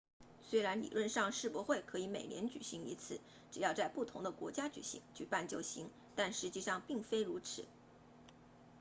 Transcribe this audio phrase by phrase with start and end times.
[0.49, 7.65] 虽然理论上世博会可以每年举行一次只要在不同的国家举办就行但实际上并非如此